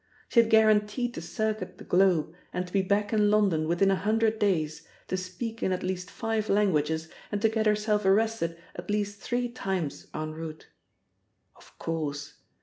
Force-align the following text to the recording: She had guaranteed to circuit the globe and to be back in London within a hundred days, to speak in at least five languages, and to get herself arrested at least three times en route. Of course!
She 0.29 0.39
had 0.41 0.49
guaranteed 0.49 1.13
to 1.13 1.21
circuit 1.21 1.77
the 1.77 1.83
globe 1.83 2.33
and 2.51 2.65
to 2.65 2.73
be 2.73 2.81
back 2.81 3.13
in 3.13 3.29
London 3.29 3.67
within 3.67 3.91
a 3.91 3.95
hundred 3.95 4.39
days, 4.39 4.81
to 5.09 5.15
speak 5.15 5.61
in 5.61 5.71
at 5.71 5.83
least 5.83 6.09
five 6.09 6.49
languages, 6.49 7.07
and 7.31 7.39
to 7.43 7.49
get 7.49 7.67
herself 7.67 8.03
arrested 8.03 8.57
at 8.75 8.89
least 8.89 9.21
three 9.21 9.47
times 9.47 10.07
en 10.11 10.31
route. 10.31 10.65
Of 11.55 11.77
course! 11.77 12.37